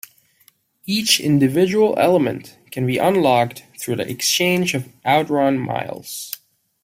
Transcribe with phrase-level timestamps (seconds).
[0.87, 6.33] Each individual element can be unlocked through the exchange of "OutRun Miles".